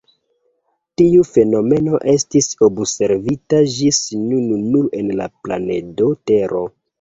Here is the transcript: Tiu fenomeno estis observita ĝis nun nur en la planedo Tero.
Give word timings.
Tiu 1.01 1.25
fenomeno 1.31 1.99
estis 2.13 2.47
observita 2.69 3.59
ĝis 3.75 4.01
nun 4.23 4.65
nur 4.71 4.89
en 5.03 5.13
la 5.21 5.29
planedo 5.45 6.11
Tero. 6.33 6.65